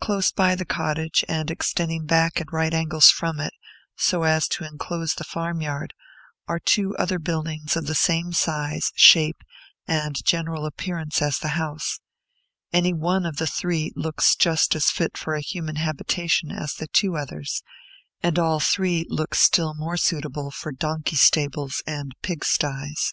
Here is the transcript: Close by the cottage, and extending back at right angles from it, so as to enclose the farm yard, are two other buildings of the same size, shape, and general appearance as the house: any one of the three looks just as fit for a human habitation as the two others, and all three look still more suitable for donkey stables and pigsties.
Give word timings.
Close 0.00 0.32
by 0.32 0.54
the 0.54 0.64
cottage, 0.64 1.22
and 1.28 1.50
extending 1.50 2.06
back 2.06 2.40
at 2.40 2.50
right 2.50 2.72
angles 2.72 3.10
from 3.10 3.38
it, 3.38 3.52
so 3.94 4.22
as 4.22 4.48
to 4.48 4.64
enclose 4.64 5.12
the 5.12 5.22
farm 5.22 5.60
yard, 5.60 5.92
are 6.48 6.58
two 6.58 6.96
other 6.96 7.18
buildings 7.18 7.76
of 7.76 7.84
the 7.86 7.94
same 7.94 8.32
size, 8.32 8.90
shape, 8.94 9.42
and 9.86 10.16
general 10.24 10.64
appearance 10.64 11.20
as 11.20 11.38
the 11.38 11.48
house: 11.60 12.00
any 12.72 12.94
one 12.94 13.26
of 13.26 13.36
the 13.36 13.46
three 13.46 13.92
looks 13.94 14.34
just 14.34 14.74
as 14.74 14.90
fit 14.90 15.14
for 15.18 15.34
a 15.34 15.42
human 15.42 15.76
habitation 15.76 16.50
as 16.50 16.72
the 16.72 16.86
two 16.88 17.14
others, 17.14 17.62
and 18.22 18.38
all 18.38 18.60
three 18.60 19.04
look 19.10 19.34
still 19.34 19.74
more 19.74 19.98
suitable 19.98 20.50
for 20.50 20.72
donkey 20.72 21.16
stables 21.16 21.82
and 21.86 22.14
pigsties. 22.22 23.12